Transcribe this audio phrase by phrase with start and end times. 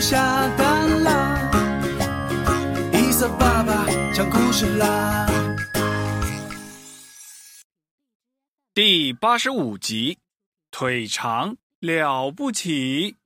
[0.00, 1.50] 下蛋啦。
[2.92, 5.26] 伊瑟爸爸讲故事啦。
[8.74, 10.18] 第八十五集，
[10.70, 13.16] 腿长了不起。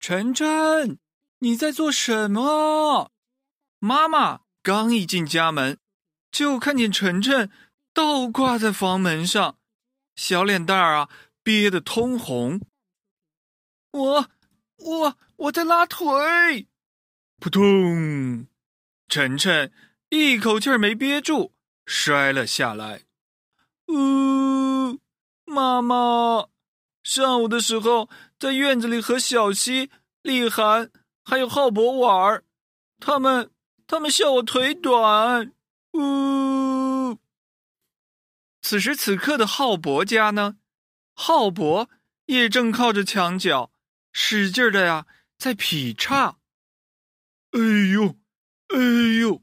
[0.00, 0.98] 晨晨，
[1.38, 3.12] 你在做什么？
[3.78, 5.78] 妈妈刚一进家门，
[6.32, 7.50] 就看见晨晨
[7.94, 9.56] 倒挂在房门上，
[10.16, 11.08] 小脸蛋儿啊
[11.44, 12.60] 憋得通红。
[13.92, 14.28] 我，
[14.84, 16.68] 我，我在拉腿。
[17.38, 18.46] 扑通！
[19.08, 19.72] 晨晨
[20.10, 21.52] 一口气没憋住，
[21.84, 23.02] 摔了下来。
[23.88, 25.00] 呜，
[25.44, 26.48] 妈妈，
[27.02, 29.90] 上午的时候在院子里和小溪、
[30.22, 30.90] 立涵
[31.24, 32.42] 还有浩博玩
[32.98, 33.50] 他们
[33.86, 35.52] 他们笑我腿短。
[35.92, 37.18] 呜，
[38.62, 40.56] 此时此刻的浩博家呢，
[41.12, 41.90] 浩博
[42.26, 43.71] 也正靠着墙角，
[44.12, 46.38] 使劲的呀在劈叉。
[47.50, 47.60] 哎
[47.92, 48.16] 呦，
[48.68, 48.78] 哎
[49.20, 49.42] 呦，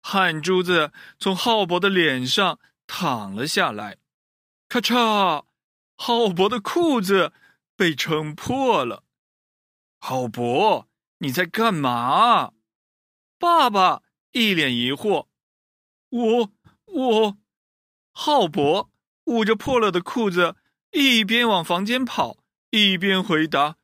[0.00, 2.58] 汗珠子从浩博的脸上。
[2.84, 3.96] 淌了下来，
[4.68, 5.46] 咔嚓！
[5.96, 7.32] 浩博的裤子
[7.74, 9.04] 被撑破了。
[9.98, 12.52] 浩博，你在干嘛？
[13.38, 15.28] 爸爸一脸疑惑。
[16.10, 16.52] 我
[16.84, 17.38] 我，
[18.12, 18.90] 浩博
[19.24, 20.56] 捂着破了的裤子，
[20.90, 23.78] 一边往房间跑，一边回答：“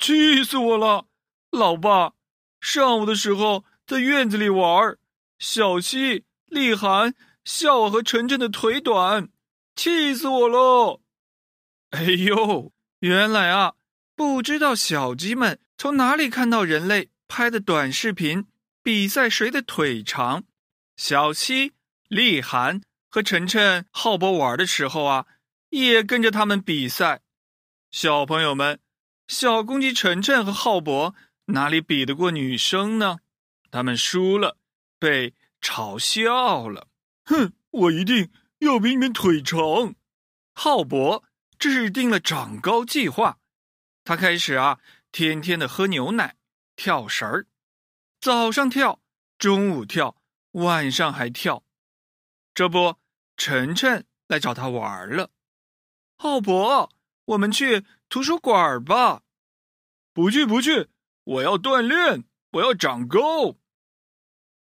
[0.00, 1.06] 气死我了，
[1.52, 2.14] 老爸！
[2.60, 4.96] 上午的时候在院子里玩，
[5.38, 9.30] 小溪、丽涵。”笑我和晨晨的腿短，
[9.74, 11.00] 气死我喽！
[11.88, 13.72] 哎呦，原来啊，
[14.14, 18.46] 不知道小鸡们从哪里看到人类拍的短视频，
[18.82, 20.44] 比赛谁的腿长。
[20.96, 21.72] 小七、
[22.08, 25.26] 丽涵和晨晨、浩博玩的时候啊，
[25.70, 27.22] 也跟着他们比赛。
[27.90, 28.78] 小朋友们，
[29.30, 31.14] 小公鸡晨晨和浩博
[31.44, 33.18] 哪里比得过女生呢？
[33.70, 34.58] 他们输了，
[34.98, 36.88] 被嘲笑了。
[37.26, 39.94] 哼，我一定要比你们腿长。
[40.52, 41.22] 浩博
[41.60, 43.38] 制定了长高计划，
[44.02, 44.80] 他开始啊，
[45.12, 46.34] 天天的喝牛奶，
[46.74, 47.46] 跳绳儿，
[48.20, 49.00] 早上跳，
[49.38, 50.16] 中午跳，
[50.50, 51.62] 晚上还跳。
[52.52, 52.96] 这不，
[53.36, 55.30] 晨晨来找他玩了。
[56.16, 56.92] 浩博，
[57.30, 59.22] 我们去图书馆吧。
[60.12, 60.88] 不去，不去，
[61.24, 63.56] 我要锻炼，我要长高。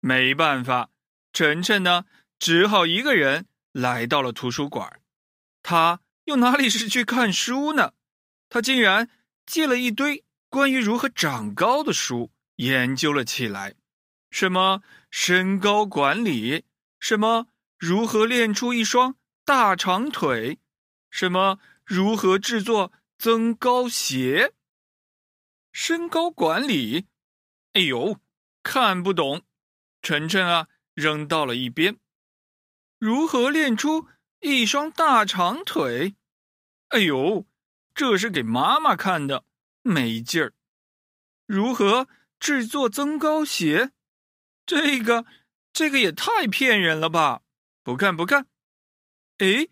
[0.00, 0.90] 没办法，
[1.32, 2.04] 晨晨呢？
[2.38, 5.00] 只好一个人来到了图书馆，
[5.62, 7.94] 他又哪里是去看书呢？
[8.48, 9.08] 他竟然
[9.46, 13.74] 借了一堆关于如何长高的书，研究了起来。
[14.30, 16.64] 什么身高管理，
[17.00, 17.48] 什么
[17.78, 20.58] 如何练出一双大长腿，
[21.10, 24.54] 什么如何制作增高鞋。
[25.72, 27.06] 身高管理，
[27.72, 28.20] 哎呦，
[28.62, 29.42] 看不懂。
[30.02, 31.98] 晨晨啊，扔到了一边。
[32.98, 34.08] 如何练出
[34.40, 36.14] 一双大长腿？
[36.88, 37.46] 哎呦，
[37.94, 39.44] 这是给妈妈看的，
[39.82, 40.54] 没劲儿。
[41.46, 42.08] 如何
[42.38, 43.90] 制作增高鞋？
[44.64, 45.26] 这个，
[45.72, 47.42] 这个也太骗人了吧！
[47.82, 48.46] 不看不看。
[49.38, 49.68] 哎，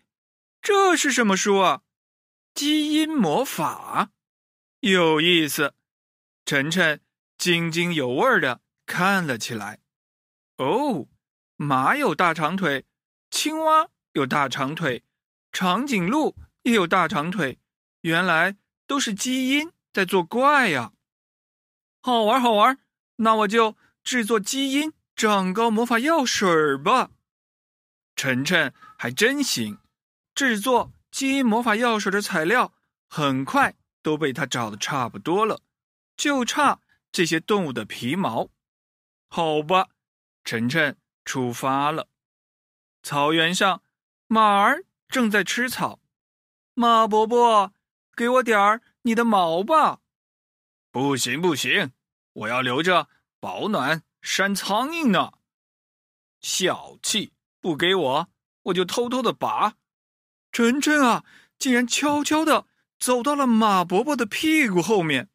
[0.61, 1.81] 这是什么书啊？
[2.53, 4.11] 基因魔法，
[4.81, 5.73] 有意思。
[6.45, 7.01] 晨晨
[7.37, 9.79] 津津有味的看了起来。
[10.57, 11.07] 哦，
[11.55, 12.85] 马有大长腿。
[13.31, 15.03] 青蛙有大长腿，
[15.51, 17.57] 长颈鹿也有大长腿，
[18.01, 20.93] 原来都是基因在作怪呀！
[21.99, 22.77] 好玩好玩，
[23.15, 27.09] 那我就制作基因长高魔法药水吧。
[28.15, 29.79] 晨晨还真行，
[30.35, 32.73] 制作基因魔法药水的材料
[33.07, 35.61] 很快都被他找的差不多了，
[36.17, 36.79] 就差
[37.11, 38.49] 这些动物的皮毛。
[39.29, 39.89] 好吧，
[40.43, 42.09] 晨晨出发了。
[43.03, 43.83] 草原上，
[44.25, 45.99] 马儿正在吃草。
[46.73, 47.71] 马伯伯，
[48.15, 49.99] 给我点儿你的毛吧。
[50.89, 51.91] 不行不行，
[52.33, 53.07] 我要留着
[53.39, 55.33] 保暖扇苍蝇呢。
[56.41, 58.29] 小气，不给我，
[58.63, 59.75] 我就偷偷的拔。
[60.53, 61.25] 晨晨啊，
[61.57, 62.67] 竟然悄悄的
[62.99, 65.29] 走到了马伯伯的屁股后面，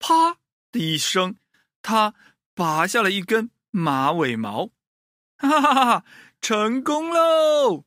[0.00, 0.38] 啪
[0.72, 1.36] 的一声，
[1.80, 2.14] 他
[2.52, 4.72] 拔下了一根马尾毛。
[5.36, 6.04] 哈哈哈哈！
[6.40, 7.84] 成功喽！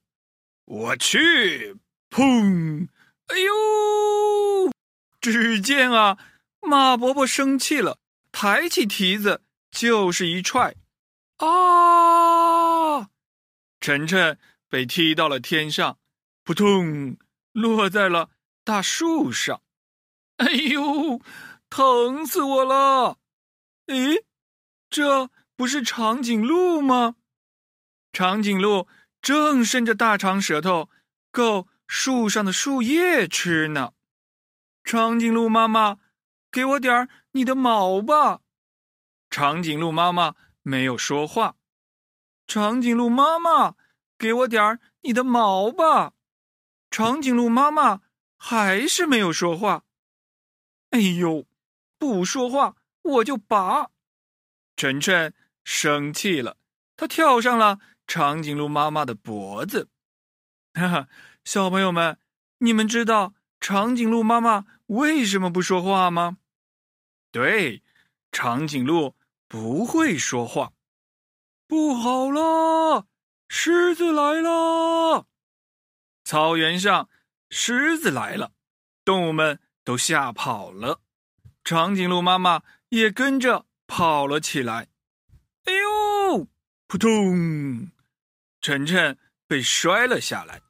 [0.64, 1.76] 我去，
[2.10, 2.88] 砰！
[3.28, 4.72] 哎呦！
[5.20, 6.18] 只见啊，
[6.62, 8.00] 马伯伯生气了，
[8.32, 10.76] 抬起蹄子就是一踹，
[11.38, 13.10] 啊！
[13.82, 14.40] 晨晨
[14.70, 16.00] 被踢到了天上，
[16.44, 17.18] 扑通，
[17.54, 18.32] 落在了
[18.64, 19.62] 大树上。
[20.38, 21.22] 哎呦，
[21.70, 23.18] 疼死我了！
[23.88, 24.26] 诶，
[24.90, 27.16] 这不是长颈鹿吗？
[28.12, 28.88] 长颈鹿
[29.22, 30.90] 正伸着大长舌头
[31.32, 33.94] 够树上的树叶吃呢。
[34.84, 36.00] 长颈鹿妈妈，
[36.52, 38.42] 给我点儿你的毛吧。
[39.30, 41.56] 长颈鹿妈妈没有说话。
[42.46, 43.76] 长颈鹿妈妈，
[44.18, 46.14] 给我点儿你的毛吧。
[46.94, 48.02] 长颈鹿妈妈
[48.38, 49.84] 还是没有说话。
[50.92, 51.48] 哎呦，
[51.98, 53.90] 不说话我就拔！
[54.76, 56.58] 晨晨生气了，
[56.96, 59.90] 他跳上了长颈鹿妈妈的脖子。
[60.76, 61.08] 哈哈，
[61.44, 62.20] 小朋友们，
[62.60, 66.38] 你们知道长颈鹿妈妈为什么不说话吗？
[67.32, 67.82] 对，
[68.32, 69.16] 长颈鹿
[69.48, 70.74] 不会说话。
[71.66, 73.08] 不好了，
[73.50, 75.26] 狮子来了！
[76.24, 77.10] 草原上，
[77.50, 78.54] 狮子来了，
[79.04, 79.60] 动物们。
[79.86, 81.02] 都吓跑了，
[81.62, 84.88] 长颈鹿妈妈也跟着跑了起来。
[85.66, 86.48] 哎呦，
[86.88, 87.92] 扑通！
[88.62, 90.62] 晨晨被摔了下来，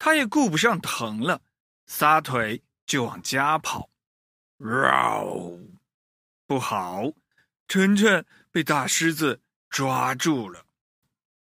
[0.00, 1.42] 他也顾不上疼了，
[1.86, 3.88] 撒腿就往家跑。
[4.58, 5.60] 嗷！
[6.48, 7.12] 不好，
[7.68, 10.66] 晨晨被大狮子抓住了。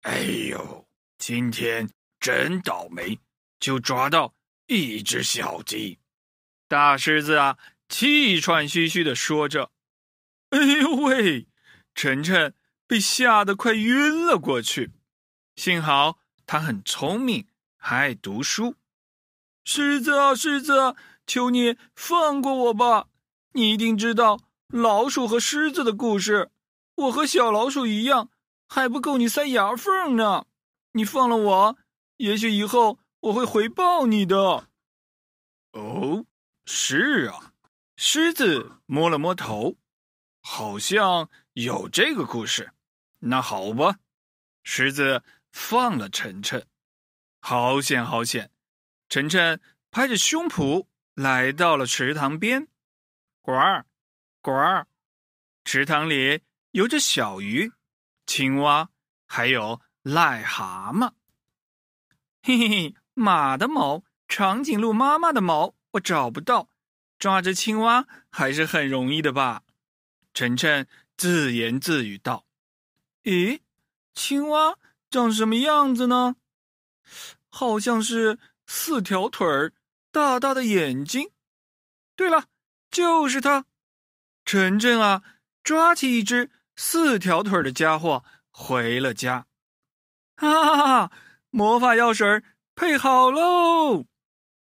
[0.02, 0.88] 哎呦，
[1.18, 3.20] 今天真倒霉，
[3.60, 4.34] 就抓到
[4.68, 6.00] 一只小鸡。
[6.68, 7.58] 大狮子啊，
[7.88, 9.72] 气喘吁吁的说着
[10.52, 11.48] ：“哎呦喂！”
[11.96, 12.54] 晨晨
[12.88, 14.92] 被吓得快晕了过去。
[15.56, 17.48] 幸好他很聪明，
[17.78, 18.76] 还爱读书。
[19.66, 20.96] 狮子啊，狮子，
[21.28, 23.08] 求你放过我吧！
[23.54, 26.52] 你一定知道老鼠和狮子的故事。
[26.96, 28.30] 我和小老鼠一样，
[28.68, 30.46] 还不够你塞牙缝呢。
[30.94, 31.78] 你放了我，
[32.18, 34.70] 也许以后我会回报你的。
[35.72, 36.26] 哦。
[36.72, 37.54] 是啊，
[37.98, 39.76] 狮子摸了摸头，
[40.40, 42.74] 好像有这个故事。
[43.18, 43.98] 那好吧，
[44.64, 46.68] 狮子放了晨晨。
[47.42, 48.52] 好险，好险！
[49.10, 50.86] 晨晨拍着胸脯
[51.16, 52.68] 来到了池塘边，
[53.42, 53.88] 呱儿，
[54.42, 54.88] 呱儿，
[55.66, 57.72] 池塘里游着小鱼、
[58.28, 58.92] 青蛙，
[59.26, 61.14] 还有癞蛤蟆。
[62.44, 65.76] 嘿嘿嘿，马的毛，长颈鹿妈妈的毛。
[65.92, 66.70] 我找不到，
[67.18, 69.64] 抓只青蛙还是很容易的吧？
[70.34, 70.88] 晨晨
[71.18, 72.46] 自言自语道
[73.26, 73.60] ：“咦，
[74.14, 74.76] 青蛙
[75.12, 76.38] 长什么样子呢？
[77.50, 79.74] 好像是四条腿儿，
[80.12, 81.30] 大大的眼睛。
[82.16, 82.46] 对了，
[82.90, 83.66] 就是它！”
[84.46, 85.24] 晨晨啊，
[85.64, 89.48] 抓起一只四条腿的家伙回了家。
[90.38, 91.12] 哈哈哈！
[91.50, 92.44] 魔法药水
[92.80, 94.06] 配好喽！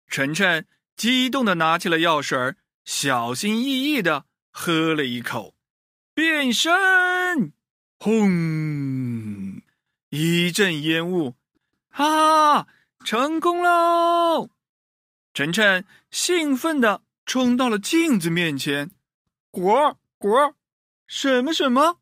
[0.07, 0.67] 晨晨。
[0.95, 5.55] 激动的拿起了药水，小心翼翼的喝了一口，
[6.13, 7.55] 变身，
[7.99, 9.63] 轰！
[10.11, 11.35] 一阵烟雾，
[11.89, 12.05] 哈
[12.63, 12.67] 哈，
[13.03, 14.51] 成功喽！
[15.33, 18.91] 晨晨兴奋的冲到了镜子面前，
[19.51, 20.55] 果儿果儿，
[21.07, 21.97] 什么什么？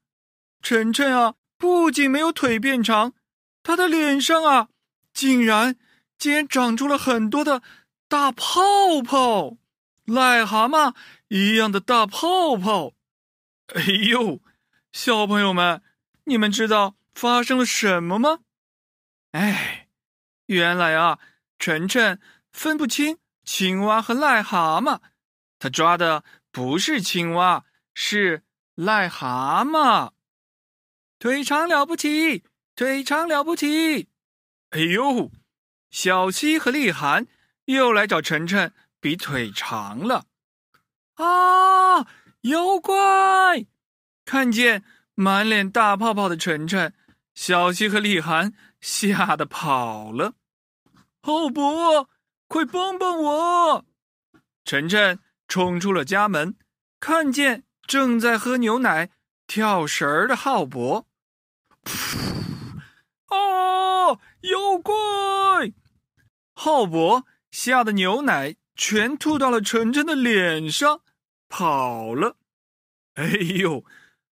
[0.60, 3.14] 晨晨啊，不仅没有腿变长，
[3.62, 4.68] 他的脸上啊，
[5.14, 5.76] 竟然
[6.20, 7.62] 竟然长出了很多的。
[8.06, 8.60] 大泡
[9.06, 9.56] 泡，
[10.04, 10.94] 癞蛤蟆
[11.28, 12.92] 一样的大泡泡。
[13.68, 14.40] 哎呦，
[14.92, 15.80] 小朋友们，
[16.24, 18.40] 你们知道发生了什么吗？
[19.30, 19.88] 哎，
[20.46, 21.20] 原来啊，
[21.56, 22.20] 晨晨
[22.52, 25.00] 分不清青蛙和癞蛤蟆，
[25.60, 28.42] 他抓的不是青蛙，是
[28.74, 30.10] 癞蛤蟆。
[31.20, 32.42] 腿长了不起，
[32.74, 34.08] 腿长了不起。
[34.70, 35.30] 哎呦，
[35.90, 37.26] 小西和丽涵。
[37.66, 40.24] 又来找晨晨比腿长了，
[41.14, 42.04] 啊！
[42.40, 43.66] 妖怪！
[44.24, 44.82] 看见
[45.14, 46.92] 满脸大泡泡的晨晨，
[47.32, 50.32] 小西和李涵吓得跑了。
[51.22, 52.08] 浩博，
[52.48, 53.84] 快帮帮我！
[54.64, 56.56] 晨晨冲出了家门，
[56.98, 59.10] 看见正在喝牛奶、
[59.46, 61.06] 跳绳的浩博。
[63.26, 64.18] 啊！
[64.40, 65.72] 妖怪！
[66.62, 67.24] 浩博。
[67.50, 71.00] 吓得牛奶全吐到了晨晨的脸上，
[71.48, 72.36] 跑了。
[73.14, 73.84] 哎呦，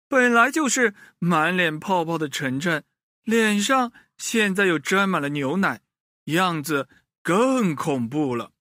[0.08, 2.86] 本来就是满脸泡泡的晨晨，
[3.24, 5.82] 脸上现在又沾满了牛奶，
[6.26, 6.88] 样子
[7.22, 8.54] 更恐怖了。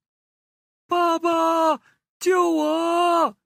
[0.89, 1.81] 爸爸，
[2.19, 3.37] 救我！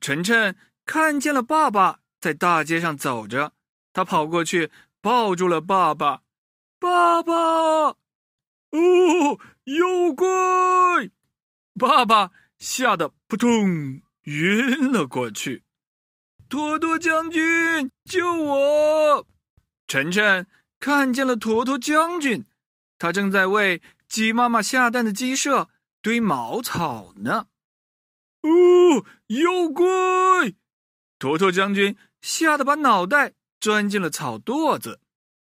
[0.00, 0.56] 晨晨
[0.86, 3.52] 看见了爸爸在大街上走着，
[3.92, 4.70] 他跑过去
[5.02, 6.22] 抱住了爸爸。
[6.80, 7.96] 爸爸，
[8.72, 9.38] 哦。
[9.64, 11.08] 妖怪！
[11.78, 15.62] 爸爸吓得扑通晕了过去。
[16.48, 19.24] 坨坨将军，救我！
[19.86, 20.48] 晨晨
[20.80, 22.44] 看见了坨坨将军，
[22.98, 25.70] 他正在为鸡妈妈下蛋的鸡舍
[26.02, 27.46] 堆茅草呢。
[28.42, 30.54] 哦，妖怪！
[31.20, 34.98] 坨坨将军吓得把脑袋钻进了草垛子，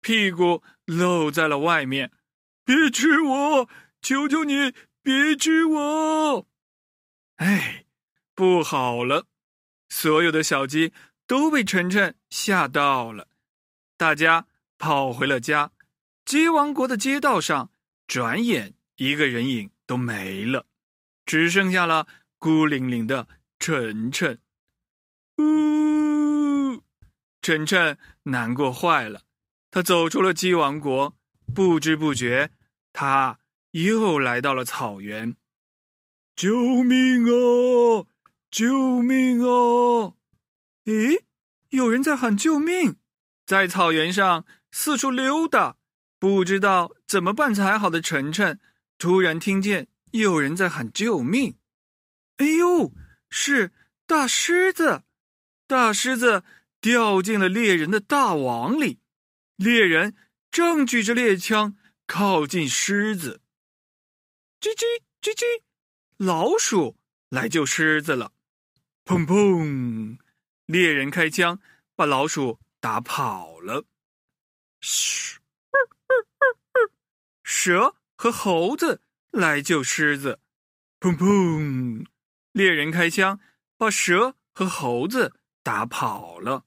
[0.03, 2.13] 屁股露在了外面。
[2.75, 3.69] 别吃我！
[4.01, 6.49] 求求你，别吃我！
[7.37, 7.85] 哎，
[8.35, 9.27] 不好了！
[9.91, 10.95] 所有的小鸡
[11.27, 13.29] 都被晨晨吓到了，
[13.99, 14.47] 大家
[14.79, 15.73] 跑回了家。
[16.25, 17.71] 鸡王国的街道上，
[18.07, 20.65] 转眼一个人影都没了，
[21.27, 22.07] 只剩下了
[22.39, 24.41] 孤零零的晨晨。
[25.37, 26.81] 呜！
[27.43, 29.25] 晨晨难过坏了，
[29.71, 31.15] 他走出了鸡王国，
[31.55, 32.51] 不知不觉，
[32.93, 33.39] 他
[33.73, 35.37] 又来到了草原。
[36.35, 38.07] 救命啊！
[38.51, 40.15] 救命啊！
[40.85, 41.23] 咦，
[41.69, 42.97] 有人在喊救命，
[43.47, 45.77] 在草原上四处溜达，
[46.19, 48.59] 不知道怎么办才好的晨晨，
[48.99, 51.57] 突然听见有人在喊救命。
[52.39, 52.93] 哎呦，
[53.31, 53.73] 是
[54.07, 55.03] 大狮子！
[55.67, 56.45] 大狮子
[56.81, 59.01] 掉进了猎人的大网里，
[59.57, 60.15] 猎人
[60.51, 63.41] 正举着猎枪靠近狮子。
[64.61, 65.63] 叽叽叽叽，
[66.17, 66.97] 老鼠
[67.29, 68.33] 来救狮子了。
[69.05, 70.19] 砰砰！
[70.67, 71.61] 猎人开枪，
[71.97, 73.85] 把老鼠打跑了。
[74.81, 75.41] 嘘！
[77.43, 80.41] 蛇和猴子来救狮子。
[81.01, 82.07] 砰砰！
[82.53, 83.41] 猎人开枪，
[83.77, 86.65] 把蛇和猴子打跑了。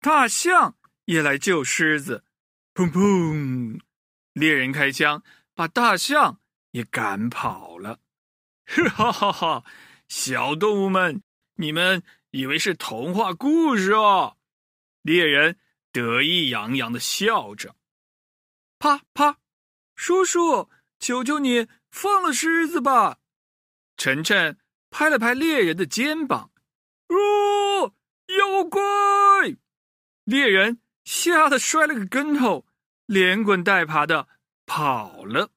[0.00, 0.76] 大象
[1.12, 2.24] 也来救狮子。
[2.74, 3.78] 砰砰！
[4.32, 5.22] 猎人开枪，
[5.54, 6.40] 把大象
[6.70, 8.00] 也赶跑了。
[8.64, 9.64] 哈哈哈！
[10.08, 11.22] 小动物们，
[11.56, 14.38] 你们以为是童话故事哦？
[15.02, 15.58] 猎人
[15.92, 17.76] 得意洋洋的笑着。
[18.78, 19.38] 啪啪！
[19.94, 23.18] 叔叔，求求你放了狮子吧！
[23.98, 26.50] 晨晨拍了拍猎人的肩膀。
[27.08, 27.94] 哦，
[28.28, 28.80] 妖怪！
[30.24, 32.66] 猎人吓得摔了个跟头，
[33.06, 34.28] 连滚带爬的
[34.66, 35.50] 跑了。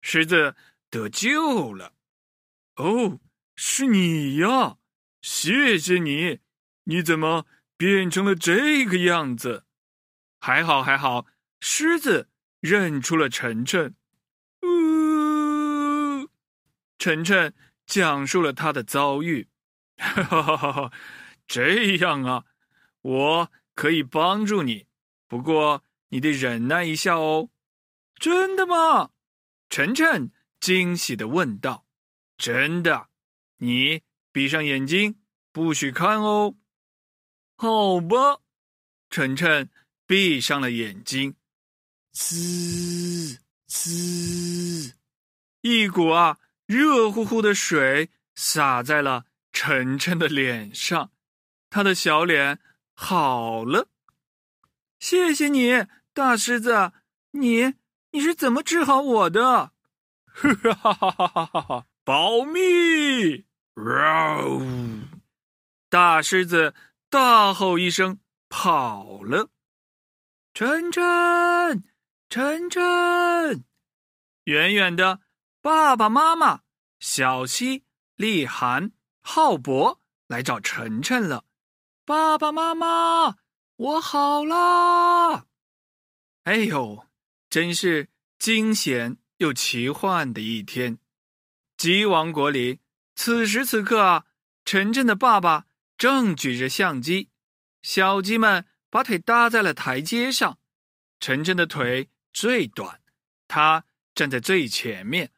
[0.00, 0.54] 狮子
[0.90, 1.94] 得救了。
[2.76, 3.18] 哦，
[3.56, 4.76] 是你呀！
[5.22, 6.40] 谢谢你，
[6.84, 9.64] 你怎么变成了这个样子？
[10.38, 11.26] 还好还好，
[11.60, 12.28] 狮子
[12.60, 13.96] 认出了晨晨。
[14.62, 16.28] 呜，
[16.98, 17.54] 晨晨
[17.86, 19.48] 讲述了他的遭遇。
[19.96, 20.92] 哈哈哈哈！
[21.48, 22.44] 这样啊，
[23.00, 24.86] 我可以帮助你，
[25.28, 27.50] 不过你得忍耐一下哦。
[28.18, 29.10] 真的吗？
[29.68, 31.86] 晨晨惊喜的问道。
[32.38, 33.08] 真的，
[33.58, 34.02] 你
[34.32, 35.20] 闭上眼睛，
[35.52, 36.56] 不许看哦。
[37.56, 38.40] 好吧，
[39.10, 39.70] 晨晨
[40.06, 41.36] 闭上了眼睛。
[42.12, 44.94] 滋滋，
[45.60, 51.12] 一股啊热乎乎的水洒在了晨晨的脸上，
[51.68, 52.58] 他的小脸
[52.96, 53.88] 好了。
[54.98, 56.92] 谢谢你，大狮子，
[57.32, 57.74] 你
[58.10, 59.72] 你是怎么治好我的？
[60.26, 61.86] 哈哈哈哈哈哈哈！
[62.02, 63.46] 保密！
[63.74, 64.62] 嗷！
[65.88, 66.74] 大狮子
[67.08, 69.50] 大吼一声，跑了。
[70.52, 71.84] 晨晨，
[72.28, 73.64] 晨晨，
[74.44, 75.20] 远远的，
[75.60, 76.60] 爸爸妈妈、
[76.98, 77.84] 小溪、
[78.16, 81.45] 立涵、浩博来找晨晨了。
[82.06, 83.36] 爸爸妈妈，
[83.74, 85.46] 我好啦！
[86.44, 87.04] 哎呦，
[87.50, 91.00] 真是惊险又奇幻的一天。
[91.76, 92.78] 鸡王国里，
[93.16, 94.26] 此时此刻啊，
[94.64, 95.66] 晨晨的爸爸
[95.98, 97.30] 正举着相机，
[97.82, 100.60] 小鸡们把腿搭在了台阶上。
[101.18, 103.00] 晨晨的腿最短，
[103.48, 103.84] 他
[104.14, 105.32] 站在最前面，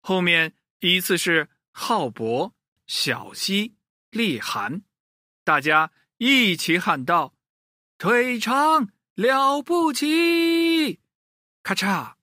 [0.00, 2.54] 后面依次是浩博、
[2.86, 3.74] 小溪、
[4.08, 4.80] 立寒，
[5.44, 5.92] 大家
[6.26, 7.34] 一起喊道
[7.98, 11.00] ：“腿长了不起！”
[11.62, 12.14] 咔嚓，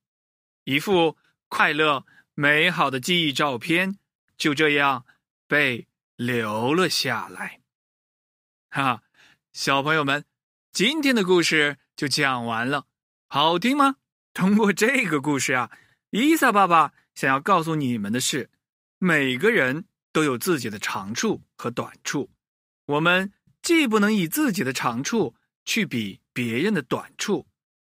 [0.64, 2.04] 一副快乐。
[2.34, 4.00] 美好的记忆照片
[4.36, 5.06] 就这样
[5.48, 7.60] 被留了下来。
[8.70, 9.04] 哈，
[9.54, 10.26] 小朋友们，
[10.72, 12.88] 今天的故事就讲完了，
[13.28, 13.98] 好听吗？
[14.34, 15.70] 通过这个故事啊，
[16.10, 18.50] 伊萨爸爸想要告诉你们的是：
[18.98, 22.32] 每个人都有自己的长处和短处，
[22.86, 23.32] 我们
[23.62, 27.48] 既不能以自己的长处去比别人的短处，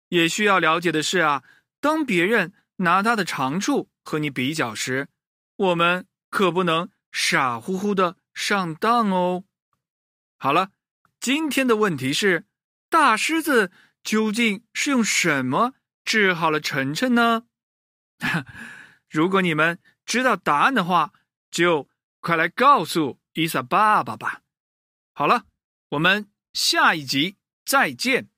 [0.08, 1.42] 也需要了解的是啊，
[1.80, 5.08] 当别人拿他的长处和你比较时，
[5.56, 9.44] 我们可不能傻乎乎的上当哦。
[10.38, 10.70] 好了，
[11.18, 12.44] 今天的问题是：
[12.88, 13.72] 大狮子
[14.04, 15.72] 究竟是用什么
[16.04, 17.44] 治好了晨晨呢？
[19.10, 21.12] 如果你们知道答案的话，
[21.50, 21.88] 就
[22.20, 24.42] 快来告诉伊萨爸爸吧。
[25.14, 25.46] 好了，
[25.90, 28.30] 我们下一集再见。